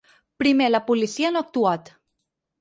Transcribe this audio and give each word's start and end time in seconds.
Primer, 0.43 0.69
la 0.75 0.81
policia 0.87 1.31
no 1.35 1.43
ha 1.45 1.47
actuat. 1.49 1.93